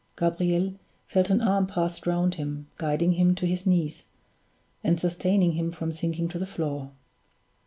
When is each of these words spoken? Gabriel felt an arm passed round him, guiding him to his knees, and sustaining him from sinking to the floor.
Gabriel 0.15 0.73
felt 1.05 1.29
an 1.29 1.41
arm 1.43 1.67
passed 1.67 2.07
round 2.07 2.33
him, 2.33 2.65
guiding 2.79 3.11
him 3.11 3.35
to 3.35 3.45
his 3.45 3.67
knees, 3.67 4.05
and 4.83 4.99
sustaining 4.99 5.51
him 5.51 5.71
from 5.71 5.91
sinking 5.91 6.27
to 6.27 6.39
the 6.39 6.47
floor. 6.47 6.89